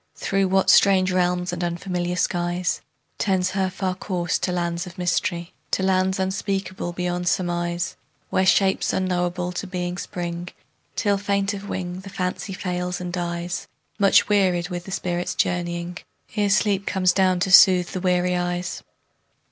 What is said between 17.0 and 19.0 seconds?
down to soothe the weary eyes.